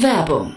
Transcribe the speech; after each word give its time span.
Werbung 0.00 0.56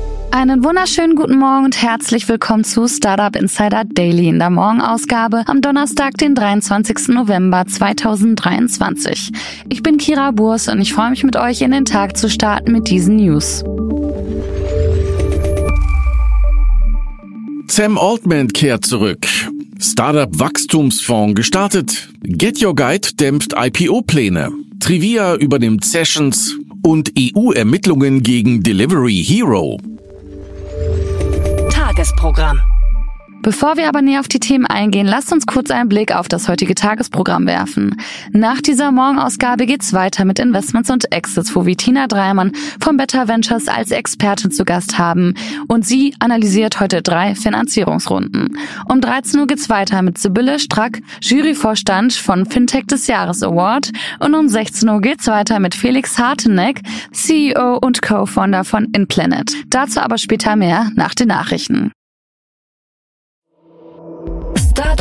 Einen 0.31 0.63
wunderschönen 0.63 1.15
guten 1.15 1.37
Morgen 1.37 1.65
und 1.65 1.81
herzlich 1.81 2.27
willkommen 2.29 2.63
zu 2.63 2.87
Startup 2.87 3.35
Insider 3.35 3.83
Daily 3.85 4.29
in 4.29 4.39
der 4.39 4.49
Morgenausgabe 4.49 5.43
am 5.45 5.61
Donnerstag, 5.61 6.17
den 6.17 6.35
23. 6.35 7.09
November 7.09 7.65
2023. 7.67 9.31
Ich 9.67 9.83
bin 9.83 9.97
Kira 9.97 10.31
Burs 10.31 10.69
und 10.69 10.79
ich 10.79 10.93
freue 10.93 11.09
mich 11.09 11.25
mit 11.25 11.35
euch 11.35 11.61
in 11.61 11.71
den 11.71 11.83
Tag 11.83 12.15
zu 12.15 12.29
starten 12.29 12.71
mit 12.71 12.89
diesen 12.89 13.17
News. 13.17 13.63
Sam 17.67 17.97
Altman 17.97 18.47
kehrt 18.47 18.85
zurück. 18.85 19.27
Startup 19.79 20.29
Wachstumsfonds 20.31 21.35
gestartet. 21.35 22.09
Get 22.23 22.63
Your 22.63 22.73
Guide 22.73 23.09
dämpft 23.19 23.53
IPO-Pläne. 23.57 24.51
Trivia 24.79 25.35
übernimmt 25.35 25.83
Sessions 25.83 26.57
und 26.83 27.11
EU-Ermittlungen 27.19 28.23
gegen 28.23 28.63
Delivery 28.63 29.23
Hero. 29.23 29.77
Tagesprogramm. 31.91 32.80
Bevor 33.41 33.75
wir 33.75 33.87
aber 33.87 34.03
näher 34.03 34.19
auf 34.19 34.27
die 34.27 34.39
Themen 34.39 34.67
eingehen, 34.67 35.07
lasst 35.07 35.33
uns 35.33 35.47
kurz 35.47 35.71
einen 35.71 35.89
Blick 35.89 36.15
auf 36.15 36.27
das 36.27 36.47
heutige 36.47 36.75
Tagesprogramm 36.75 37.47
werfen. 37.47 37.95
Nach 38.31 38.61
dieser 38.61 38.91
Morgenausgabe 38.91 39.65
geht's 39.65 39.93
weiter 39.93 40.25
mit 40.25 40.37
Investments 40.37 40.91
und 40.91 41.11
Exits, 41.11 41.55
wo 41.55 41.65
wir 41.65 41.75
Tina 41.75 42.05
Dreimann 42.05 42.51
von 42.79 42.97
Better 42.97 43.27
Ventures 43.27 43.67
als 43.67 43.89
Expertin 43.89 44.51
zu 44.51 44.63
Gast 44.63 44.99
haben 44.99 45.33
und 45.67 45.85
sie 45.85 46.13
analysiert 46.19 46.79
heute 46.79 47.01
drei 47.01 47.33
Finanzierungsrunden. 47.33 48.57
Um 48.87 49.01
13 49.01 49.39
Uhr 49.39 49.47
geht's 49.47 49.69
weiter 49.69 50.03
mit 50.03 50.19
Sibylle 50.19 50.59
Strack, 50.59 50.99
Juryvorstand 51.21 52.13
von 52.13 52.45
Fintech 52.45 52.85
des 52.85 53.07
Jahres 53.07 53.41
Award 53.41 53.91
und 54.19 54.35
um 54.35 54.49
16 54.49 54.87
Uhr 54.87 55.01
geht's 55.01 55.25
weiter 55.25 55.59
mit 55.59 55.73
Felix 55.73 56.19
Harteneck, 56.19 56.81
CEO 57.11 57.79
und 57.81 58.03
Co-Founder 58.03 58.63
von 58.63 58.85
InPlanet. 58.93 59.53
Dazu 59.69 59.99
aber 59.99 60.19
später 60.19 60.55
mehr 60.55 60.91
nach 60.95 61.15
den 61.15 61.29
Nachrichten. 61.29 61.91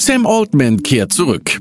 Sam 0.00 0.26
Altman 0.26 0.84
kehrt 0.84 1.12
zurück. 1.12 1.58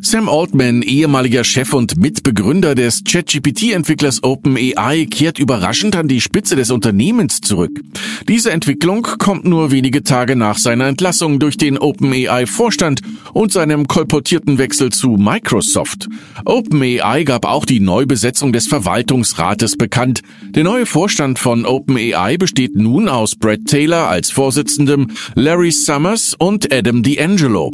Sam 0.00 0.28
Altman, 0.28 0.82
ehemaliger 0.82 1.42
Chef 1.42 1.72
und 1.74 1.96
Mitbegründer 1.96 2.76
des 2.76 3.02
ChatGPT-Entwicklers 3.04 4.22
OpenAI, 4.22 5.06
kehrt 5.10 5.40
überraschend 5.40 5.96
an 5.96 6.06
die 6.06 6.20
Spitze 6.20 6.54
des 6.54 6.70
Unternehmens 6.70 7.40
zurück. 7.40 7.80
Diese 8.28 8.52
Entwicklung 8.52 9.02
kommt 9.02 9.44
nur 9.44 9.72
wenige 9.72 10.04
Tage 10.04 10.36
nach 10.36 10.56
seiner 10.56 10.86
Entlassung 10.86 11.40
durch 11.40 11.56
den 11.56 11.78
OpenAI-Vorstand 11.78 13.02
und 13.32 13.52
seinem 13.52 13.88
kolportierten 13.88 14.58
Wechsel 14.58 14.90
zu 14.92 15.16
Microsoft. 15.18 16.08
OpenAI 16.44 17.24
gab 17.24 17.44
auch 17.44 17.64
die 17.64 17.80
Neubesetzung 17.80 18.52
des 18.52 18.68
Verwaltungsrates 18.68 19.76
bekannt. 19.76 20.22
Der 20.50 20.62
neue 20.62 20.86
Vorstand 20.86 21.40
von 21.40 21.66
OpenAI 21.66 22.36
besteht 22.38 22.76
nun 22.76 23.08
aus 23.08 23.34
Brad 23.34 23.66
Taylor 23.66 24.08
als 24.08 24.30
Vorsitzendem, 24.30 25.08
Larry 25.34 25.72
Summers 25.72 26.34
und 26.38 26.72
Adam 26.72 27.02
D'Angelo. 27.02 27.72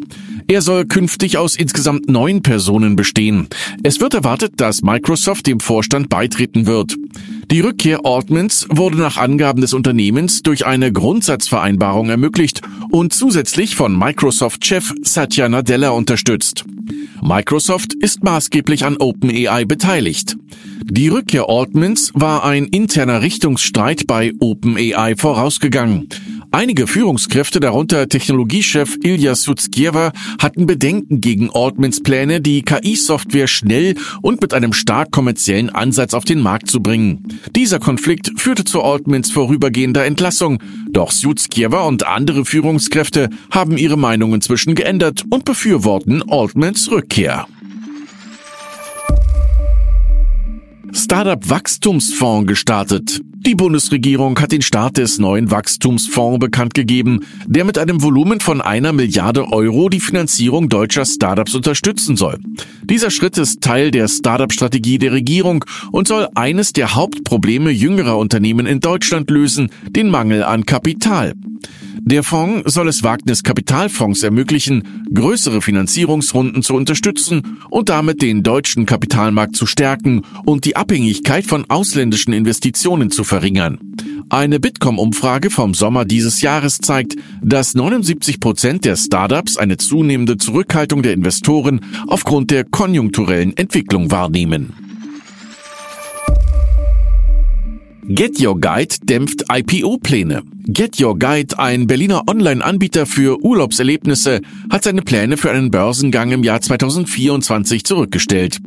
Er 0.48 0.62
soll 0.62 0.86
künftig 0.86 1.38
aus 1.38 1.56
insgesamt 1.56 2.08
neun 2.08 2.42
Personen 2.42 2.96
bestehen. 2.96 3.48
Es 3.82 4.00
wird 4.00 4.14
erwartet, 4.14 4.54
dass 4.56 4.82
Microsoft 4.82 5.46
dem 5.46 5.60
Vorstand 5.60 6.08
beitreten 6.08 6.66
wird. 6.66 6.96
Die 7.50 7.60
Rückkehr 7.60 8.00
Altmans 8.04 8.66
wurde 8.70 8.98
nach 8.98 9.16
Angaben 9.16 9.60
des 9.60 9.72
Unternehmens 9.72 10.42
durch 10.42 10.66
eine 10.66 10.92
Grundsatzvereinbarung 10.92 12.08
ermöglicht 12.08 12.62
und 12.90 13.12
zusätzlich 13.12 13.76
von 13.76 13.96
Microsoft-Chef 13.96 14.92
Satya 15.02 15.48
Nadella 15.48 15.90
unterstützt. 15.90 16.64
Microsoft 17.22 17.94
ist 17.94 18.22
maßgeblich 18.22 18.84
an 18.84 18.96
OpenAI 18.98 19.64
beteiligt. 19.64 20.36
Die 20.84 21.08
Rückkehr 21.08 21.48
Altmans 21.48 22.12
war 22.14 22.44
ein 22.44 22.66
interner 22.66 23.22
Richtungsstreit 23.22 24.06
bei 24.06 24.32
OpenAI 24.38 25.16
vorausgegangen. 25.16 26.08
Einige 26.50 26.86
Führungskräfte, 26.86 27.60
darunter 27.60 28.08
Technologiechef 28.08 28.96
Ilya 29.02 29.34
Sutskever, 29.34 30.12
hatten 30.38 30.66
Bedenken 30.66 31.20
gegen 31.20 31.50
Altmans 31.52 32.02
Pläne, 32.02 32.40
die 32.40 32.62
KI-Software 32.62 33.46
schnell 33.46 33.96
und 34.22 34.40
mit 34.40 34.54
einem 34.54 34.72
stark 34.72 35.10
kommerziellen 35.10 35.70
Ansatz 35.70 36.14
auf 36.14 36.24
den 36.24 36.40
Markt 36.40 36.70
zu 36.70 36.80
bringen. 36.80 37.24
Dieser 37.54 37.78
Konflikt 37.78 38.32
führte 38.36 38.64
zu 38.64 38.82
Altmans 38.82 39.30
vorübergehender 39.30 40.04
Entlassung, 40.06 40.62
doch 40.90 41.10
Sutskever 41.10 41.86
und 41.86 42.06
andere 42.06 42.44
Führungskräfte 42.44 43.28
haben 43.50 43.76
ihre 43.76 43.98
Meinung 43.98 44.34
inzwischen 44.34 44.74
geändert 44.74 45.24
und 45.30 45.44
befürworten 45.44 46.22
Altmans 46.30 46.90
Rückkehr. 46.90 47.46
Startup 50.92 51.50
Wachstumsfonds 51.50 52.46
gestartet. 52.46 53.20
Die 53.46 53.54
Bundesregierung 53.54 54.36
hat 54.40 54.50
den 54.50 54.60
Start 54.60 54.96
des 54.96 55.20
neuen 55.20 55.52
Wachstumsfonds 55.52 56.40
bekannt 56.40 56.74
gegeben, 56.74 57.20
der 57.46 57.64
mit 57.64 57.78
einem 57.78 58.02
Volumen 58.02 58.40
von 58.40 58.60
einer 58.60 58.92
Milliarde 58.92 59.52
Euro 59.52 59.88
die 59.88 60.00
Finanzierung 60.00 60.68
deutscher 60.68 61.04
Startups 61.04 61.54
unterstützen 61.54 62.16
soll. 62.16 62.40
Dieser 62.82 63.12
Schritt 63.12 63.38
ist 63.38 63.60
Teil 63.60 63.92
der 63.92 64.08
Startup-Strategie 64.08 64.98
der 64.98 65.12
Regierung 65.12 65.64
und 65.92 66.08
soll 66.08 66.26
eines 66.34 66.72
der 66.72 66.96
Hauptprobleme 66.96 67.70
jüngerer 67.70 68.18
Unternehmen 68.18 68.66
in 68.66 68.80
Deutschland 68.80 69.30
lösen, 69.30 69.70
den 69.90 70.10
Mangel 70.10 70.42
an 70.42 70.66
Kapital. 70.66 71.34
Der 72.08 72.22
Fonds 72.22 72.72
soll 72.72 72.86
es 72.86 73.02
Wagniskapitalfonds 73.02 74.22
ermöglichen, 74.22 75.04
größere 75.12 75.60
Finanzierungsrunden 75.60 76.62
zu 76.62 76.74
unterstützen 76.74 77.58
und 77.68 77.88
damit 77.88 78.22
den 78.22 78.44
deutschen 78.44 78.86
Kapitalmarkt 78.86 79.56
zu 79.56 79.66
stärken 79.66 80.22
und 80.44 80.64
die 80.66 80.76
Abhängigkeit 80.76 81.46
von 81.46 81.68
ausländischen 81.68 82.32
Investitionen 82.32 83.10
zu 83.10 83.24
verringern. 83.24 83.80
Eine 84.28 84.60
Bitkom-Umfrage 84.60 85.50
vom 85.50 85.74
Sommer 85.74 86.04
dieses 86.04 86.42
Jahres 86.42 86.78
zeigt, 86.78 87.16
dass 87.42 87.74
79 87.74 88.38
Prozent 88.38 88.84
der 88.84 88.94
Startups 88.94 89.56
eine 89.56 89.76
zunehmende 89.76 90.36
Zurückhaltung 90.36 91.02
der 91.02 91.12
Investoren 91.12 91.80
aufgrund 92.06 92.52
der 92.52 92.62
konjunkturellen 92.62 93.56
Entwicklung 93.56 94.12
wahrnehmen. 94.12 94.85
Get 98.08 98.40
Your 98.40 98.60
Guide 98.60 98.94
dämpft 99.02 99.46
IPO-Pläne. 99.50 100.44
Get 100.68 101.00
Your 101.00 101.18
Guide, 101.18 101.58
ein 101.58 101.88
Berliner 101.88 102.22
Online-Anbieter 102.28 103.04
für 103.04 103.42
Urlaubserlebnisse, 103.44 104.42
hat 104.70 104.84
seine 104.84 105.02
Pläne 105.02 105.36
für 105.36 105.50
einen 105.50 105.72
Börsengang 105.72 106.30
im 106.30 106.44
Jahr 106.44 106.60
2024 106.60 107.84
zurückgestellt. 107.84 108.60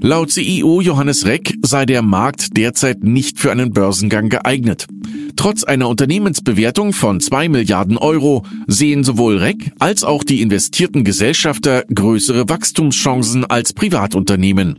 Laut 0.00 0.30
CEO 0.30 0.80
Johannes 0.80 1.26
Reck 1.26 1.54
sei 1.62 1.86
der 1.86 2.02
Markt 2.02 2.56
derzeit 2.56 3.02
nicht 3.02 3.40
für 3.40 3.50
einen 3.50 3.72
Börsengang 3.72 4.28
geeignet. 4.28 4.86
Trotz 5.34 5.64
einer 5.64 5.88
Unternehmensbewertung 5.88 6.92
von 6.92 7.20
zwei 7.20 7.48
Milliarden 7.48 7.98
Euro 7.98 8.44
sehen 8.68 9.02
sowohl 9.02 9.38
Reck 9.38 9.72
als 9.80 10.04
auch 10.04 10.22
die 10.22 10.40
investierten 10.40 11.02
Gesellschafter 11.02 11.84
größere 11.92 12.48
Wachstumschancen 12.48 13.44
als 13.44 13.72
Privatunternehmen. 13.72 14.78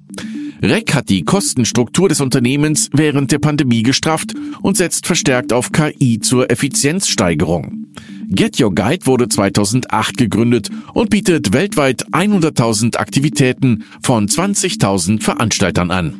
REC 0.66 0.96
hat 0.96 1.10
die 1.10 1.24
Kostenstruktur 1.24 2.10
des 2.10 2.22
Unternehmens 2.22 2.90
während 2.92 3.32
der 3.32 3.38
Pandemie 3.38 3.84
gestrafft 3.84 4.34
und 4.62 4.78
setzt 4.78 5.06
verstärkt 5.06 5.54
auf 5.54 5.72
KI 5.72 6.20
zur 6.20 6.50
Effizienzsteigerung. 6.50 7.86
Get 8.30 8.60
Your 8.60 8.74
Guide 8.74 9.06
wurde 9.06 9.30
2008 9.30 10.18
gegründet 10.18 10.70
und 10.94 11.12
bietet 11.12 11.54
weltweit 11.54 12.08
100.000 12.08 12.98
Aktivitäten 12.98 13.84
von 14.02 14.28
20.000 14.28 15.22
Veranstaltern 15.22 15.92
an. 15.92 16.20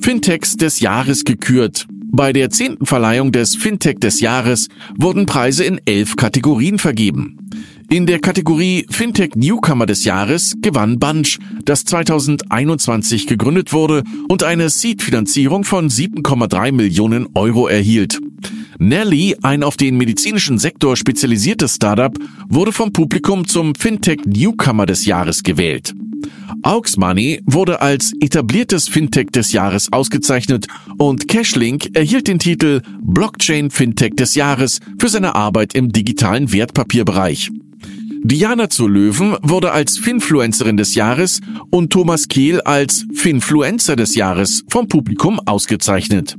Fintechs 0.00 0.56
des 0.56 0.80
Jahres 0.80 1.24
gekürt. 1.24 1.86
Bei 2.14 2.32
der 2.32 2.50
zehnten 2.50 2.86
Verleihung 2.86 3.32
des 3.32 3.56
Fintech 3.56 3.98
des 3.98 4.20
Jahres 4.20 4.68
wurden 4.96 5.26
Preise 5.26 5.64
in 5.64 5.80
elf 5.84 6.14
Kategorien 6.14 6.78
vergeben. 6.78 7.41
In 7.92 8.06
der 8.06 8.20
Kategorie 8.20 8.86
Fintech 8.88 9.34
Newcomer 9.34 9.84
des 9.84 10.04
Jahres 10.04 10.54
gewann 10.62 10.98
Bunch, 10.98 11.38
das 11.66 11.84
2021 11.84 13.26
gegründet 13.26 13.74
wurde 13.74 14.02
und 14.30 14.44
eine 14.44 14.70
Seed-Finanzierung 14.70 15.64
von 15.64 15.90
7,3 15.90 16.72
Millionen 16.72 17.28
Euro 17.34 17.68
erhielt. 17.68 18.18
Nelly, 18.78 19.36
ein 19.42 19.62
auf 19.62 19.76
den 19.76 19.98
medizinischen 19.98 20.58
Sektor 20.58 20.96
spezialisiertes 20.96 21.74
Startup, 21.74 22.16
wurde 22.48 22.72
vom 22.72 22.94
Publikum 22.94 23.46
zum 23.46 23.74
Fintech 23.74 24.20
Newcomer 24.24 24.86
des 24.86 25.04
Jahres 25.04 25.42
gewählt. 25.42 25.92
Aux 26.62 26.96
Money 26.96 27.40
wurde 27.46 27.80
als 27.80 28.12
etabliertes 28.20 28.88
Fintech 28.88 29.30
des 29.32 29.52
Jahres 29.52 29.92
ausgezeichnet 29.92 30.66
und 30.98 31.28
Cashlink 31.28 31.90
erhielt 31.94 32.28
den 32.28 32.38
Titel 32.38 32.82
Blockchain 33.02 33.70
Fintech 33.70 34.14
des 34.14 34.34
Jahres 34.34 34.80
für 34.98 35.08
seine 35.08 35.34
Arbeit 35.34 35.74
im 35.74 35.90
digitalen 35.92 36.52
Wertpapierbereich. 36.52 37.50
Diana 38.24 38.70
zu 38.70 38.86
Löwen 38.86 39.36
wurde 39.42 39.72
als 39.72 39.98
Finfluencerin 39.98 40.76
des 40.76 40.94
Jahres 40.94 41.40
und 41.70 41.92
Thomas 41.92 42.28
Kehl 42.28 42.60
als 42.60 43.04
Finfluencer 43.14 43.96
des 43.96 44.14
Jahres 44.14 44.62
vom 44.68 44.86
Publikum 44.86 45.40
ausgezeichnet. 45.44 46.36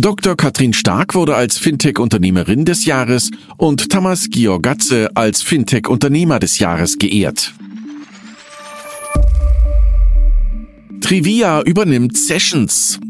Dr. 0.00 0.36
Katrin 0.36 0.72
Stark 0.72 1.14
wurde 1.14 1.36
als 1.36 1.56
Fintech-Unternehmerin 1.58 2.64
des 2.64 2.84
Jahres 2.84 3.30
und 3.56 3.90
Thomas 3.90 4.28
Georgatze 4.30 5.10
als 5.14 5.42
Fintech-Unternehmer 5.42 6.38
des 6.38 6.58
Jahres 6.58 6.98
geehrt. 6.98 7.52
Trivia 11.08 11.62
übernimmt 11.62 12.18
Sessions. 12.18 13.00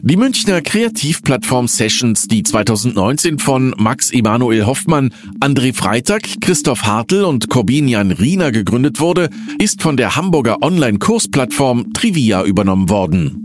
Die 0.00 0.16
Münchner 0.16 0.62
Kreativplattform 0.62 1.66
Sessions, 1.66 2.28
die 2.28 2.44
2019 2.44 3.40
von 3.40 3.74
Max 3.78 4.12
Emanuel 4.12 4.64
Hoffmann, 4.64 5.12
André 5.40 5.74
Freitag, 5.74 6.22
Christoph 6.40 6.84
Hartl 6.84 7.24
und 7.24 7.48
Corbinian 7.48 8.12
Riener 8.12 8.52
gegründet 8.52 9.00
wurde, 9.00 9.28
ist 9.58 9.82
von 9.82 9.96
der 9.96 10.14
Hamburger 10.14 10.62
Online-Kursplattform 10.62 11.92
Trivia 11.92 12.44
übernommen 12.44 12.88
worden. 12.88 13.42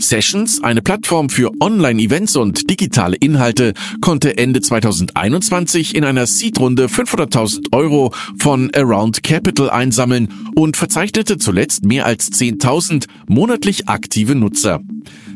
Sessions, 0.00 0.62
eine 0.62 0.82
Plattform 0.82 1.28
für 1.28 1.50
Online-Events 1.60 2.36
und 2.36 2.70
digitale 2.70 3.16
Inhalte, 3.16 3.74
konnte 4.00 4.38
Ende 4.38 4.60
2021 4.60 5.94
in 5.94 6.04
einer 6.04 6.26
Seed-Runde 6.26 6.86
500.000 6.86 7.72
Euro 7.72 8.12
von 8.38 8.72
Around 8.74 9.22
Capital 9.22 9.70
einsammeln 9.70 10.28
und 10.54 10.76
verzeichnete 10.76 11.38
zuletzt 11.38 11.84
mehr 11.84 12.06
als 12.06 12.30
10.000 12.32 13.06
monatlich 13.26 13.88
aktive 13.88 14.34
Nutzer. 14.34 14.80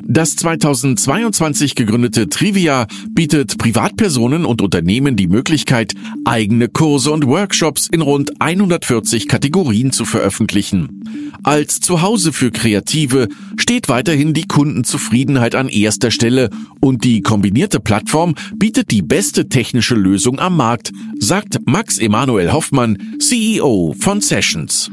Das 0.04 0.37
2022 0.37 1.75
gegründete 1.75 2.28
Trivia 2.28 2.87
bietet 3.10 3.56
Privatpersonen 3.56 4.44
und 4.44 4.60
Unternehmen 4.60 5.16
die 5.16 5.28
Möglichkeit, 5.28 5.94
eigene 6.25 6.69
Kurse 6.69 7.12
und 7.12 7.26
Workshops 7.26 7.87
in 7.87 8.00
rund 8.00 8.40
140 8.40 9.28
Kategorien 9.28 9.93
zu 9.93 10.04
veröffentlichen. 10.04 11.02
Als 11.44 11.81
Zuhause 11.81 12.32
für 12.32 12.50
Kreative 12.50 13.28
steht 13.56 13.88
weiterhin 13.88 14.34
die 14.34 14.46
Kundenzufriedenheit 14.46 15.54
an 15.54 15.69
erster 15.69 16.10
Stelle 16.10 16.50
und 16.81 17.05
die 17.05 17.22
kombinierte 17.22 17.78
Plattform 17.81 18.34
bietet 18.56 18.90
die 18.90 19.02
beste 19.02 19.48
technische 19.48 19.94
Lösung 19.94 20.38
am 20.40 20.56
Markt, 20.56 20.93
sagt 21.19 21.60
Max 21.66 21.98
Emanuel 21.98 22.52
Hoffmann, 22.52 22.98
CEO 23.19 23.94
von 23.98 24.20
Sessions. 24.20 24.90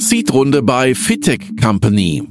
Seed-Runde 0.00 0.62
bei 0.62 0.94
Fitech 0.94 1.40
Company. 1.62 2.22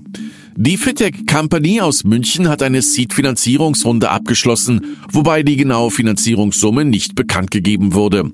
Die 0.55 0.75
Fitech 0.75 1.27
Company 1.27 1.79
aus 1.81 2.03
München 2.03 2.49
hat 2.49 2.63
eine 2.63 2.81
Seed-Finanzierungsrunde 2.81 4.09
abgeschlossen, 4.09 4.97
wobei 5.11 5.43
die 5.43 5.55
genaue 5.55 5.91
Finanzierungssumme 5.91 6.83
nicht 6.83 7.13
bekannt 7.13 7.51
gegeben 7.51 7.93
wurde. 7.93 8.31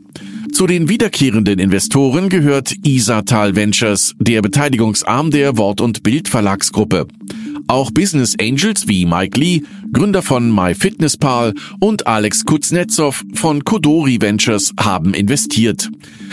Zu 0.55 0.67
den 0.67 0.87
wiederkehrenden 0.87 1.59
Investoren 1.59 2.29
gehört 2.29 2.73
Isatal 2.85 3.57
Ventures, 3.57 4.15
der 4.19 4.41
Beteiligungsarm 4.41 5.29
der 5.29 5.57
Wort- 5.57 5.81
und 5.81 6.01
Bildverlagsgruppe. 6.01 7.07
Auch 7.67 7.91
Business 7.91 8.37
Angels 8.39 8.87
wie 8.87 9.05
Mike 9.05 9.37
Lee, 9.37 9.63
Gründer 9.91 10.21
von 10.21 10.49
MyFitnessPal 10.49 11.53
und 11.81 12.07
Alex 12.07 12.45
Kuznetsov 12.45 13.25
von 13.33 13.65
Kodori 13.65 14.21
Ventures 14.21 14.71
haben 14.79 15.13
investiert. 15.13 15.89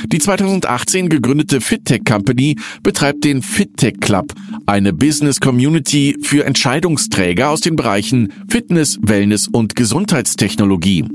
Die 0.06 0.20
2018 0.20 1.08
gegründete 1.08 1.60
FitTech 1.60 2.04
Company 2.04 2.54
betreibt 2.84 3.24
den 3.24 3.42
FitTech 3.42 3.98
Club, 4.00 4.34
eine 4.66 4.92
Business 4.92 5.40
Community 5.40 6.16
für 6.22 6.44
Entscheidungsträger 6.44 7.50
aus 7.50 7.60
den 7.60 7.74
Bereichen 7.74 8.32
Fitness, 8.48 9.00
Wellness 9.02 9.48
und 9.48 9.74
Gesundheitstechnologie. 9.74 11.06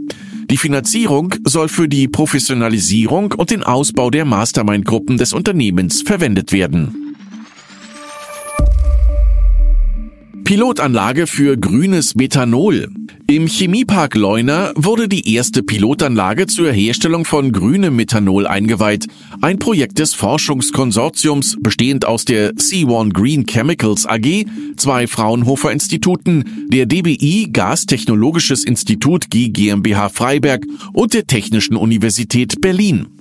Die 0.49 0.55
Finanzierung 0.55 1.35
soll 1.43 1.67
für 1.67 1.89
die 1.89 2.07
Professionalisierung 2.07 3.33
und 3.33 3.51
den 3.51 3.63
Ausbau 3.63 4.09
der 4.09 4.23
Mastermind-Gruppen 4.23 5.17
des 5.17 5.33
Unternehmens 5.33 6.03
verwendet 6.03 6.53
werden. 6.53 7.16
Pilotanlage 10.47 11.27
für 11.27 11.57
grünes 11.57 12.15
Methanol. 12.15 12.87
Im 13.27 13.47
Chemiepark 13.47 14.15
Leuna 14.15 14.71
wurde 14.75 15.09
die 15.09 15.33
erste 15.35 15.61
Pilotanlage 15.61 16.47
zur 16.47 16.71
Herstellung 16.71 17.25
von 17.25 17.51
grünem 17.51 17.97
Methanol 17.97 18.47
eingeweiht. 18.47 19.07
Ein 19.41 19.59
Projekt 19.59 19.99
des 19.99 20.13
Forschungskonsortiums, 20.13 21.57
bestehend 21.59 22.05
aus 22.05 22.23
der 22.23 22.53
C1 22.53 23.11
Green 23.11 23.45
Chemicals 23.45 24.05
AG, 24.05 24.45
zwei 24.77 25.05
Fraunhofer 25.07 25.73
Instituten, 25.73 26.69
der 26.69 26.85
DBI 26.85 27.49
Gastechnologisches 27.51 28.63
Institut 28.63 29.29
GmbH 29.29 30.07
Freiberg 30.07 30.65
und 30.93 31.13
der 31.13 31.27
Technischen 31.27 31.75
Universität 31.75 32.61
Berlin. 32.61 33.16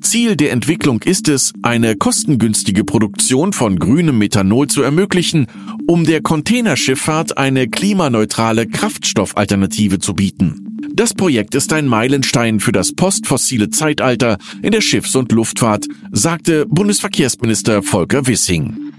Ziel 0.00 0.36
der 0.36 0.52
Entwicklung 0.52 1.02
ist 1.02 1.28
es, 1.28 1.52
eine 1.62 1.96
kostengünstige 1.96 2.84
Produktion 2.84 3.52
von 3.52 3.78
grünem 3.78 4.18
Methanol 4.18 4.66
zu 4.66 4.82
ermöglichen, 4.82 5.46
um 5.86 6.04
der 6.04 6.22
Containerschifffahrt 6.22 7.38
eine 7.38 7.68
klimaneutrale 7.68 8.66
Kraftstoffalternative 8.66 9.98
zu 9.98 10.14
bieten. 10.14 10.70
Das 10.92 11.14
Projekt 11.14 11.54
ist 11.54 11.72
ein 11.72 11.86
Meilenstein 11.86 12.60
für 12.60 12.72
das 12.72 12.92
postfossile 12.92 13.70
Zeitalter 13.70 14.38
in 14.62 14.72
der 14.72 14.80
Schiffs- 14.80 15.14
und 15.16 15.32
Luftfahrt, 15.32 15.86
sagte 16.10 16.66
Bundesverkehrsminister 16.66 17.82
Volker 17.82 18.26
Wissing. 18.26 18.89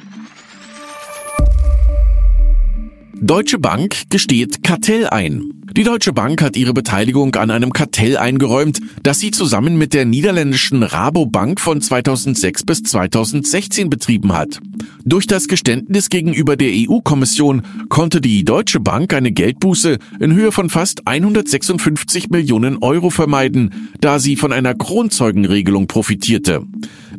Deutsche 3.23 3.59
Bank 3.59 4.09
gesteht 4.09 4.63
Kartell 4.63 5.05
ein. 5.05 5.51
Die 5.77 5.83
Deutsche 5.83 6.11
Bank 6.11 6.41
hat 6.41 6.57
ihre 6.57 6.73
Beteiligung 6.73 7.35
an 7.35 7.51
einem 7.51 7.71
Kartell 7.71 8.17
eingeräumt, 8.17 8.79
das 9.03 9.19
sie 9.19 9.29
zusammen 9.29 9.77
mit 9.77 9.93
der 9.93 10.05
niederländischen 10.05 10.81
Rabobank 10.81 11.59
von 11.59 11.81
2006 11.81 12.65
bis 12.65 12.81
2016 12.81 13.91
betrieben 13.91 14.33
hat. 14.33 14.59
Durch 15.05 15.27
das 15.27 15.47
Geständnis 15.47 16.09
gegenüber 16.09 16.57
der 16.57 16.71
EU-Kommission 16.73 17.61
konnte 17.89 18.21
die 18.21 18.43
Deutsche 18.43 18.79
Bank 18.79 19.13
eine 19.13 19.31
Geldbuße 19.31 19.99
in 20.19 20.33
Höhe 20.33 20.51
von 20.51 20.71
fast 20.71 21.07
156 21.07 22.31
Millionen 22.31 22.79
Euro 22.79 23.11
vermeiden, 23.11 23.91
da 24.01 24.17
sie 24.17 24.35
von 24.35 24.51
einer 24.51 24.73
Kronzeugenregelung 24.73 25.85
profitierte. 25.85 26.65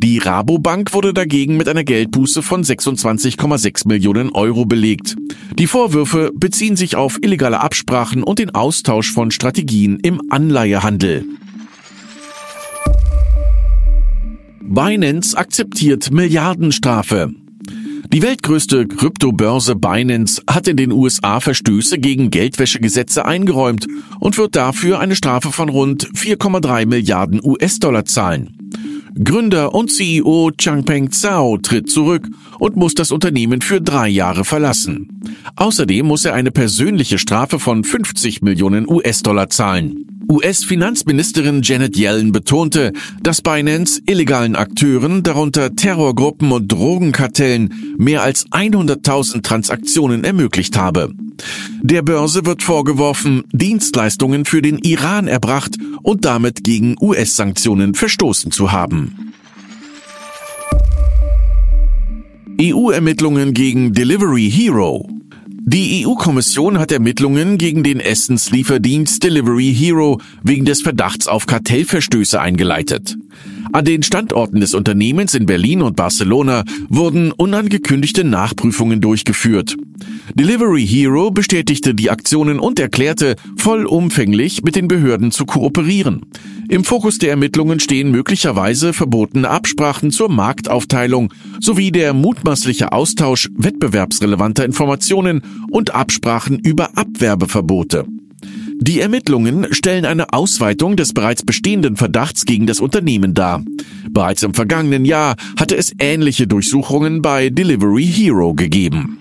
Die 0.02 0.18
Rabobank 0.18 0.94
wurde 0.94 1.14
dagegen 1.14 1.56
mit 1.56 1.68
einer 1.68 1.84
Geldbuße 1.84 2.42
von 2.42 2.64
26,6 2.64 3.86
Millionen 3.86 4.30
Euro 4.30 4.64
belegt. 4.64 5.14
Die 5.56 5.68
Vorwürfe 5.68 6.32
beziehen 6.34 6.74
sich 6.74 6.96
auf 6.96 7.18
illegale 7.22 7.60
Absprachen 7.60 8.24
und 8.24 8.40
den 8.40 8.50
Austausch 8.50 9.12
von 9.12 9.30
Strategien 9.30 10.00
im 10.00 10.20
Anleihehandel. 10.28 11.24
Binance 14.60 15.38
akzeptiert 15.38 16.10
Milliardenstrafe. 16.10 17.30
Die 18.12 18.22
weltgrößte 18.22 18.88
Kryptobörse 18.88 19.76
Binance 19.76 20.42
hat 20.50 20.66
in 20.66 20.76
den 20.76 20.90
USA 20.90 21.38
Verstöße 21.38 21.98
gegen 21.98 22.30
Geldwäschegesetze 22.30 23.24
eingeräumt 23.24 23.86
und 24.18 24.36
wird 24.36 24.56
dafür 24.56 24.98
eine 24.98 25.14
Strafe 25.14 25.52
von 25.52 25.68
rund 25.68 26.08
4,3 26.08 26.86
Milliarden 26.86 27.40
US-Dollar 27.40 28.04
zahlen. 28.04 28.61
Gründer 29.14 29.74
und 29.74 29.90
CEO 29.90 30.50
Changpeng 30.56 31.10
Zhao 31.10 31.58
tritt 31.58 31.90
zurück 31.90 32.28
und 32.58 32.76
muss 32.76 32.94
das 32.94 33.12
Unternehmen 33.12 33.60
für 33.60 33.80
drei 33.80 34.08
Jahre 34.08 34.44
verlassen. 34.44 35.20
Außerdem 35.56 36.06
muss 36.06 36.24
er 36.24 36.34
eine 36.34 36.50
persönliche 36.50 37.18
Strafe 37.18 37.58
von 37.58 37.84
50 37.84 38.42
Millionen 38.42 38.88
US-Dollar 38.88 39.50
zahlen. 39.50 40.06
US-Finanzministerin 40.28 41.60
Janet 41.62 41.96
Yellen 41.96 42.32
betonte, 42.32 42.92
dass 43.22 43.42
Binance 43.42 44.00
illegalen 44.06 44.56
Akteuren, 44.56 45.22
darunter 45.22 45.74
Terrorgruppen 45.74 46.52
und 46.52 46.72
Drogenkartellen, 46.72 47.96
mehr 47.98 48.22
als 48.22 48.46
100.000 48.46 49.42
Transaktionen 49.42 50.24
ermöglicht 50.24 50.78
habe. 50.78 51.12
Der 51.80 52.02
Börse 52.02 52.46
wird 52.46 52.62
vorgeworfen, 52.62 53.44
Dienstleistungen 53.52 54.44
für 54.44 54.62
den 54.62 54.78
Iran 54.78 55.26
erbracht 55.26 55.76
und 56.02 56.24
damit 56.24 56.64
gegen 56.64 56.96
US-Sanktionen 57.00 57.94
verstoßen 57.94 58.50
zu 58.50 58.72
haben. 58.72 59.32
EU-Ermittlungen 62.60 63.54
gegen 63.54 63.92
Delivery 63.92 64.50
Hero. 64.50 65.08
Die 65.64 66.04
EU-Kommission 66.04 66.80
hat 66.80 66.90
Ermittlungen 66.90 67.56
gegen 67.56 67.84
den 67.84 68.00
Essenslieferdienst 68.00 69.22
Delivery 69.22 69.72
Hero 69.72 70.20
wegen 70.42 70.64
des 70.64 70.82
Verdachts 70.82 71.28
auf 71.28 71.46
Kartellverstöße 71.46 72.40
eingeleitet. 72.40 73.16
An 73.72 73.84
den 73.84 74.02
Standorten 74.02 74.60
des 74.60 74.74
Unternehmens 74.74 75.34
in 75.34 75.46
Berlin 75.46 75.80
und 75.80 75.94
Barcelona 75.94 76.64
wurden 76.88 77.30
unangekündigte 77.30 78.24
Nachprüfungen 78.24 79.00
durchgeführt. 79.00 79.76
Delivery 80.34 80.84
Hero 80.84 81.30
bestätigte 81.30 81.94
die 81.94 82.10
Aktionen 82.10 82.58
und 82.58 82.80
erklärte, 82.80 83.36
vollumfänglich 83.56 84.64
mit 84.64 84.74
den 84.74 84.88
Behörden 84.88 85.30
zu 85.30 85.46
kooperieren. 85.46 86.22
Im 86.72 86.84
Fokus 86.84 87.18
der 87.18 87.28
Ermittlungen 87.28 87.80
stehen 87.80 88.10
möglicherweise 88.10 88.94
verbotene 88.94 89.50
Absprachen 89.50 90.10
zur 90.10 90.30
Marktaufteilung 90.30 91.30
sowie 91.60 91.92
der 91.92 92.14
mutmaßliche 92.14 92.92
Austausch 92.92 93.50
wettbewerbsrelevanter 93.58 94.64
Informationen 94.64 95.42
und 95.70 95.94
Absprachen 95.94 96.58
über 96.58 96.96
Abwerbeverbote. 96.96 98.06
Die 98.80 99.00
Ermittlungen 99.00 99.66
stellen 99.74 100.06
eine 100.06 100.32
Ausweitung 100.32 100.96
des 100.96 101.12
bereits 101.12 101.44
bestehenden 101.44 101.96
Verdachts 101.96 102.46
gegen 102.46 102.66
das 102.66 102.80
Unternehmen 102.80 103.34
dar. 103.34 103.62
Bereits 104.08 104.42
im 104.42 104.54
vergangenen 104.54 105.04
Jahr 105.04 105.36
hatte 105.58 105.76
es 105.76 105.92
ähnliche 105.98 106.46
Durchsuchungen 106.46 107.20
bei 107.20 107.50
Delivery 107.50 108.06
Hero 108.06 108.54
gegeben. 108.54 109.18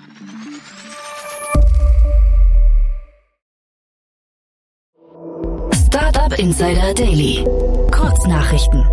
Insider 6.42 6.96
Daily. 6.96 7.46
Kurznachrichten. 7.92 8.84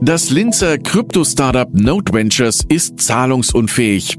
Das 0.00 0.30
Linzer 0.30 0.78
Krypto-Startup 0.78 1.68
Node 1.74 2.14
Ventures 2.14 2.64
ist 2.66 2.98
zahlungsunfähig. 2.98 4.16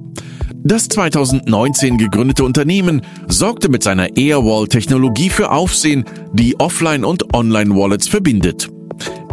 Das 0.64 0.88
2019 0.88 1.98
gegründete 1.98 2.44
Unternehmen 2.44 3.02
sorgte 3.28 3.70
mit 3.70 3.82
seiner 3.82 4.16
Airwall-Technologie 4.16 5.32
für 5.32 5.50
Aufsehen, 5.50 6.06
die 6.32 6.60
Offline- 6.60 7.06
und 7.06 7.34
Online-Wallets 7.34 8.08
verbindet. 8.08 8.70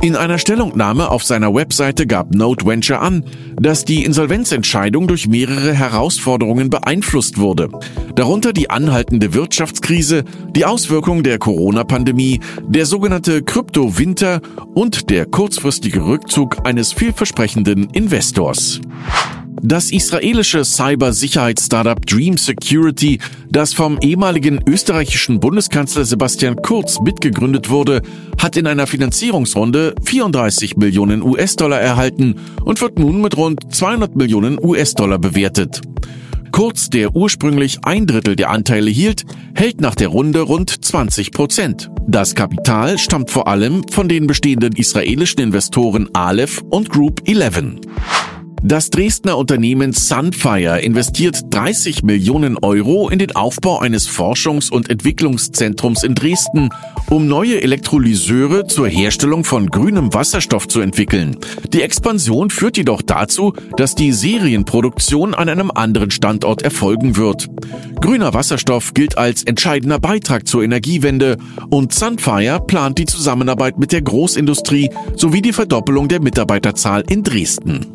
In 0.01 0.15
einer 0.15 0.39
Stellungnahme 0.39 1.11
auf 1.11 1.25
seiner 1.25 1.53
Webseite 1.53 2.07
gab 2.07 2.33
Node 2.33 2.65
Venture 2.65 3.01
an, 3.01 3.25
dass 3.57 3.85
die 3.85 4.05
Insolvenzentscheidung 4.05 5.09
durch 5.09 5.27
mehrere 5.27 5.75
Herausforderungen 5.75 6.71
beeinflusst 6.71 7.39
wurde, 7.39 7.69
darunter 8.15 8.53
die 8.53 8.71
anhaltende 8.71 9.35
Wirtschaftskrise, 9.35 10.25
die 10.55 10.65
Auswirkung 10.65 11.25
der 11.25 11.39
Corona-Pandemie, 11.39 12.41
der 12.69 12.87
sogenannte 12.87 13.43
Krypto-Winter 13.43 14.41
und 14.75 15.11
der 15.11 15.27
kurzfristige 15.27 16.05
Rückzug 16.05 16.65
eines 16.65 16.93
vielversprechenden 16.93 17.91
Investors. 17.91 18.81
Das 19.63 19.91
israelische 19.91 20.65
Cybersicherheitsstartup 20.65 22.07
Dream 22.07 22.37
Security, 22.37 23.19
das 23.51 23.75
vom 23.75 23.99
ehemaligen 24.01 24.61
österreichischen 24.69 25.41
Bundeskanzler 25.41 26.05
Sebastian 26.05 26.57
Kurz 26.57 27.01
mitgegründet 27.01 27.69
wurde, 27.69 28.03
hat 28.41 28.57
in 28.57 28.69
einer 28.69 28.87
Finanzierungsrunde 28.87 29.95
34 30.05 30.77
Millionen 30.77 31.23
US-Dollar 31.23 31.81
erhalten 31.81 32.37
und 32.65 32.81
wird 32.81 32.99
nun 32.99 33.21
mit 33.21 33.37
rund 33.37 33.75
200 33.75 34.15
Millionen 34.15 34.63
US-Dollar 34.63 35.19
bewertet. 35.19 35.81
Kurz, 36.53 36.89
der 36.89 37.15
ursprünglich 37.17 37.79
ein 37.83 38.07
Drittel 38.07 38.37
der 38.37 38.51
Anteile 38.51 38.91
hielt, 38.91 39.25
hält 39.55 39.81
nach 39.81 39.95
der 39.97 40.09
Runde 40.09 40.41
rund 40.41 40.85
20 40.85 41.33
Prozent. 41.33 41.91
Das 42.07 42.35
Kapital 42.35 42.97
stammt 42.97 43.31
vor 43.31 43.49
allem 43.49 43.83
von 43.91 44.09
den 44.09 44.27
bestehenden 44.27 44.75
israelischen 44.75 45.41
Investoren 45.41 46.09
Aleph 46.15 46.63
und 46.71 46.91
Group 46.91 47.23
11. 47.29 47.81
Das 48.63 48.91
Dresdner 48.91 49.39
Unternehmen 49.39 49.93
Sunfire 49.93 50.81
investiert 50.81 51.43
30 51.51 52.03
Millionen 52.03 52.59
Euro 52.59 53.09
in 53.09 53.21
den 53.21 53.37
Aufbau 53.37 53.79
eines 53.79 54.09
Forschungs- 54.09 54.71
und 54.71 54.91
Entwicklungszentrums 54.91 56.03
in 56.03 56.17
Dresden, 56.17 56.71
um 57.09 57.29
neue 57.29 57.63
Elektrolyseure 57.63 58.67
zur 58.67 58.89
Herstellung 58.89 59.45
von 59.45 59.69
grünem 59.69 60.13
Wasserstoff 60.13 60.67
zu 60.67 60.81
entwickeln. 60.81 61.37
Die 61.73 61.83
Expansion 61.83 62.51
führt 62.51 62.77
jedoch 62.77 63.01
dazu, 63.01 63.53
dass 63.77 63.95
die 63.95 64.11
Serienproduktion 64.11 65.35
an 65.35 65.49
einem 65.49 65.71
anderen 65.71 66.11
Standort 66.11 66.63
erfolgen 66.63 67.17
wird. 67.17 67.49
Grüner 68.01 68.35
Wasserstoff 68.35 68.93
gilt 68.93 69.19
als 69.19 69.45
entscheidender 69.45 70.01
Beitrag 70.01 70.49
zur 70.49 70.65
Energiewende 70.65 71.37
und 71.71 71.95
Sunfire 71.95 72.61
plant 72.67 72.99
die 72.99 73.07
Zusammenarbeit 73.07 73.79
mit 73.79 73.93
der 73.93 74.03
Großindustrie 74.03 74.91
sowie 75.15 75.43
die 75.43 75.53
Verdoppelung 75.53 76.09
der 76.09 76.21
Mitarbeiterzahl 76.21 77.05
in 77.09 77.23
Dresden. 77.23 77.87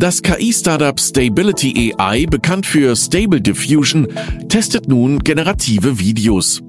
Das 0.00 0.22
KI-Startup 0.22 1.00
Stability 1.00 1.92
AI, 1.98 2.26
bekannt 2.26 2.66
für 2.66 2.94
Stable 2.94 3.40
Diffusion, 3.40 4.06
testet 4.48 4.86
nun 4.86 5.18
generative 5.18 5.98
Videos. 5.98 6.62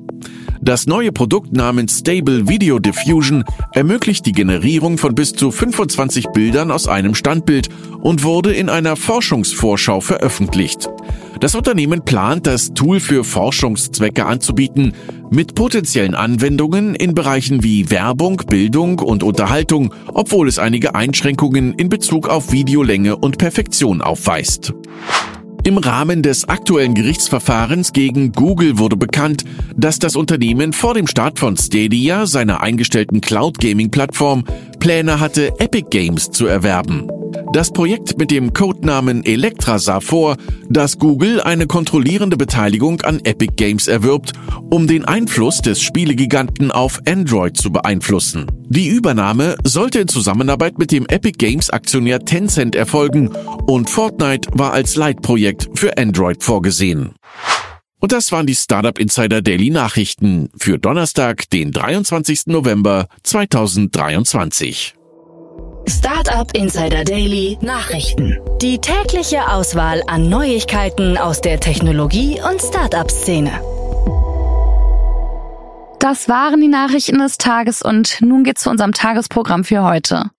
Das 0.61 0.87
neue 0.87 1.11
Produkt 1.11 1.53
namens 1.53 1.99
Stable 1.99 2.47
Video 2.47 2.79
Diffusion 2.79 3.43
ermöglicht 3.75 4.25
die 4.25 4.31
Generierung 4.31 4.97
von 4.97 5.13
bis 5.13 5.33
zu 5.33 5.51
25 5.51 6.29
Bildern 6.29 6.71
aus 6.71 6.87
einem 6.87 7.13
Standbild 7.13 7.69
und 8.01 8.23
wurde 8.23 8.51
in 8.51 8.67
einer 8.67 8.95
Forschungsvorschau 8.95 10.01
veröffentlicht. 10.01 10.89
Das 11.39 11.55
Unternehmen 11.55 12.03
plant, 12.03 12.47
das 12.47 12.73
Tool 12.73 12.99
für 12.99 13.23
Forschungszwecke 13.23 14.25
anzubieten, 14.25 14.93
mit 15.31 15.55
potenziellen 15.55 16.13
Anwendungen 16.13 16.95
in 16.95 17.15
Bereichen 17.15 17.63
wie 17.63 17.89
Werbung, 17.89 18.41
Bildung 18.47 18.99
und 18.99 19.23
Unterhaltung, 19.23 19.93
obwohl 20.13 20.49
es 20.49 20.59
einige 20.59 20.95
Einschränkungen 20.95 21.73
in 21.75 21.87
Bezug 21.87 22.27
auf 22.27 22.51
Videolänge 22.51 23.15
und 23.15 23.37
Perfektion 23.37 24.01
aufweist. 24.01 24.73
Im 25.63 25.77
Rahmen 25.77 26.23
des 26.23 26.49
aktuellen 26.49 26.93
Gerichtsverfahrens 26.93 27.93
gegen 27.93 28.33
Google 28.33 28.77
wurde 28.77 28.97
bekannt, 28.97 29.45
dass 29.77 29.97
das 29.99 30.17
Unternehmen 30.17 30.73
vor 30.73 30.93
dem 30.93 31.07
Start 31.07 31.39
von 31.39 31.55
Stadia, 31.55 32.25
seiner 32.25 32.61
eingestellten 32.61 33.21
Cloud-Gaming-Plattform, 33.21 34.43
Pläne 34.79 35.21
hatte, 35.21 35.53
Epic 35.59 35.87
Games 35.89 36.31
zu 36.31 36.47
erwerben. 36.47 37.07
Das 37.51 37.71
Projekt 37.71 38.15
mit 38.19 38.29
dem 38.29 38.53
Codenamen 38.53 39.25
Electra 39.25 39.79
sah 39.79 40.01
vor, 40.01 40.37
dass 40.69 40.99
Google 40.99 41.41
eine 41.41 41.65
kontrollierende 41.65 42.37
Beteiligung 42.37 43.01
an 43.01 43.21
Epic 43.23 43.53
Games 43.55 43.87
erwirbt, 43.87 44.33
um 44.69 44.85
den 44.85 45.03
Einfluss 45.05 45.59
des 45.59 45.81
Spielegiganten 45.81 46.71
auf 46.71 46.99
Android 47.07 47.57
zu 47.57 47.71
beeinflussen. 47.71 48.45
Die 48.67 48.87
Übernahme 48.87 49.55
sollte 49.63 50.01
in 50.01 50.07
Zusammenarbeit 50.07 50.77
mit 50.77 50.91
dem 50.91 51.07
Epic 51.07 51.37
Games 51.39 51.71
Aktionär 51.71 52.19
Tencent 52.19 52.75
erfolgen 52.75 53.29
und 53.65 53.89
Fortnite 53.89 54.51
war 54.53 54.73
als 54.73 54.95
Leitprojekt 54.95 55.69
für 55.73 55.97
Android 55.97 56.43
vorgesehen. 56.43 57.15
Und 57.99 58.11
das 58.11 58.31
waren 58.31 58.45
die 58.45 58.55
Startup 58.55 58.97
Insider 58.99 59.41
Daily 59.41 59.71
Nachrichten 59.71 60.49
für 60.55 60.77
Donnerstag, 60.77 61.49
den 61.49 61.71
23. 61.71 62.43
November 62.45 63.07
2023. 63.23 64.98
Startup 65.89 66.55
Insider 66.55 67.03
Daily 67.03 67.57
Nachrichten. 67.61 68.37
Die 68.61 68.77
tägliche 68.77 69.49
Auswahl 69.51 70.03
an 70.05 70.29
Neuigkeiten 70.29 71.17
aus 71.17 71.41
der 71.41 71.59
Technologie- 71.59 72.39
und 72.47 72.61
Startup-Szene. 72.61 73.49
Das 75.99 76.29
waren 76.29 76.61
die 76.61 76.67
Nachrichten 76.67 77.17
des 77.17 77.39
Tages 77.39 77.81
und 77.81 78.21
nun 78.21 78.43
geht's 78.43 78.61
zu 78.61 78.69
unserem 78.69 78.93
Tagesprogramm 78.93 79.63
für 79.63 79.83
heute. 79.83 80.29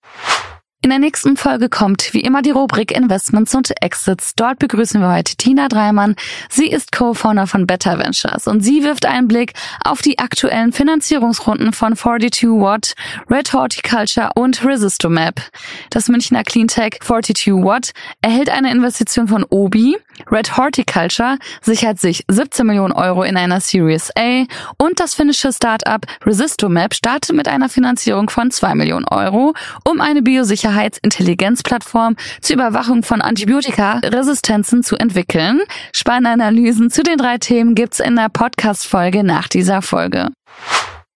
In 0.83 0.89
der 0.89 0.99
nächsten 0.99 1.37
Folge 1.37 1.69
kommt 1.69 2.15
wie 2.15 2.23
immer 2.23 2.41
die 2.41 2.53
Rubrik 2.53 2.91
Investments 2.91 3.55
und 3.55 3.71
Exits. 3.83 4.35
Dort 4.35 4.59
begrüßen 4.61 4.99
wir 4.99 5.13
heute 5.13 5.37
Tina 5.37 5.69
Dreimann. 5.69 6.17
Sie 6.49 6.71
ist 6.71 6.91
Co-Founder 6.91 7.47
von 7.47 7.67
Better 7.67 7.99
Ventures 7.99 8.47
und 8.47 8.63
sie 8.63 8.83
wirft 8.83 9.05
einen 9.05 9.29
Blick 9.29 9.53
auf 9.85 10.01
die 10.01 10.19
aktuellen 10.19 10.73
Finanzierungsrunden 10.73 11.75
von 11.75 11.97
42 11.97 12.49
Watt, 12.49 12.95
Red 13.29 13.53
Horticulture 13.53 14.31
und 14.37 14.65
Resistomap. 14.65 15.43
Das 15.91 16.09
Münchner 16.09 16.45
Cleantech 16.45 16.99
42 17.03 17.53
Watt 17.57 17.91
erhält 18.23 18.49
eine 18.49 18.73
Investition 18.73 19.29
von 19.29 19.45
Obi. 19.45 19.99
Red 20.31 20.57
Horticulture 20.57 21.39
sichert 21.63 22.01
sich 22.01 22.25
17 22.29 22.67
Millionen 22.67 22.93
Euro 22.93 23.23
in 23.23 23.37
einer 23.37 23.61
Series 23.61 24.11
A 24.19 24.45
und 24.79 25.01
das 25.01 25.15
finnische 25.15 25.53
Startup 25.53 26.05
Resistomap 26.25 26.95
startet 26.95 27.35
mit 27.35 27.49
einer 27.49 27.69
Finanzierung 27.69 28.31
von 28.31 28.51
2 28.51 28.75
Millionen 28.75 29.07
Euro, 29.07 29.55
um 29.85 30.01
eine 30.01 30.23
Biosicherheit 30.23 30.61
Sicherheitsintelligenzplattform 30.71 32.17
zur 32.41 32.55
Überwachung 32.55 33.03
von 33.03 33.21
Antibiotika-Resistenzen 33.21 34.83
zu 34.83 34.97
entwickeln. 34.97 35.61
Spannende 35.95 36.31
Analysen 36.31 36.91
zu 36.91 37.03
den 37.03 37.19
drei 37.19 37.39
Themen 37.39 37.75
gibt's 37.75 38.01
in 38.01 38.17
der 38.17 38.29
Podcast-Folge 38.29 39.25
nach 39.25 39.49
dieser 39.49 39.83
Folge. 39.83 40.29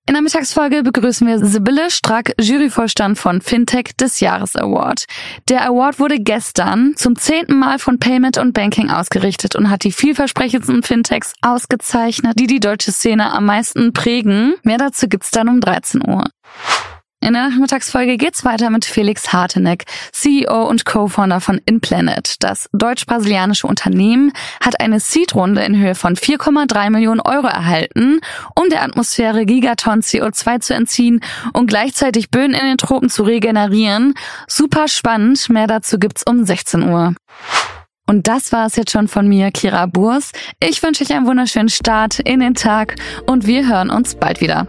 In 0.07 0.13
der 0.13 0.23
Mittagsfolge 0.23 0.83
begrüßen 0.83 1.27
wir 1.27 1.39
Sibylle 1.39 1.91
Strack, 1.91 2.35
Juryvorstand 2.39 3.19
von 3.19 3.41
Fintech 3.41 3.97
des 3.99 4.21
Jahres 4.21 4.55
Award. 4.55 5.07
Der 5.49 5.65
Award 5.67 5.99
wurde 5.99 6.21
gestern 6.21 6.93
zum 6.95 7.17
zehnten 7.17 7.59
Mal 7.59 7.79
von 7.79 7.99
Payment 7.99 8.37
und 8.37 8.53
Banking 8.53 8.91
ausgerichtet 8.91 9.57
und 9.57 9.71
hat 9.71 9.83
die 9.83 9.93
vielversprechendsten 9.93 10.83
Fintechs 10.83 11.33
ausgezeichnet, 11.41 12.39
die 12.39 12.47
die 12.47 12.61
deutsche 12.61 12.93
Szene 12.93 13.33
am 13.33 13.47
meisten 13.47 13.95
prägen. 13.95 14.57
Mehr 14.63 14.77
dazu 14.77 15.09
gibt's 15.09 15.31
dann 15.31 15.49
um 15.49 15.63
13 15.63 16.07
Uhr. 16.07 16.27
In 17.25 17.33
der 17.33 17.49
Nachmittagsfolge 17.49 18.19
geht's 18.19 18.45
weiter 18.45 18.69
mit 18.69 18.85
Felix 18.85 19.33
Harteneck, 19.33 19.87
CEO 20.13 20.69
und 20.69 20.85
Co-Founder 20.85 21.41
von 21.41 21.59
InPlanet. 21.65 22.35
Das 22.45 22.69
deutsch-brasilianische 22.75 23.67
Unternehmen 23.67 24.31
hat 24.61 24.79
eine 24.79 25.01
Seed-Runde 25.01 25.63
in 25.63 25.79
Höhe 25.79 25.95
von 25.95 26.17
4,3 26.17 26.91
Millionen 26.91 27.21
Euro 27.21 27.47
erhalten, 27.47 28.21
um 28.55 28.69
der 28.69 28.83
Atmosphäre 28.83 29.47
Gigaton 29.47 30.03
CO2 30.03 30.61
zu 30.61 30.75
entziehen 30.75 31.21
und 31.55 31.67
gleichzeitig 31.67 32.31
Böden 32.31 32.53
in 32.53 32.67
den 32.67 32.77
Tropen 32.77 33.09
zu 33.09 33.23
regenerieren. 33.23 34.13
Super 34.47 34.87
spannend. 34.87 35.49
Mehr 35.49 35.67
dazu 35.67 35.99
gibt's 35.99 36.25
um 36.27 36.45
16 36.45 36.83
Uhr. 36.83 37.15
Und 38.07 38.29
das 38.29 38.53
war 38.53 38.67
es 38.67 38.77
jetzt 38.77 38.91
schon 38.91 39.09
von 39.09 39.27
mir, 39.27 39.51
Kira 39.51 39.87
Burs. 39.87 40.33
Ich 40.61 40.83
wünsche 40.83 41.05
euch 41.05 41.15
einen 41.15 41.27
wunderschönen 41.27 41.71
Start 41.71 42.19
in 42.19 42.41
den 42.41 42.55
Tag 42.55 42.97
und 43.25 43.47
wir 43.47 43.67
hören 43.67 43.89
uns 43.89 44.15
bald 44.15 44.43
wieder. 44.43 44.69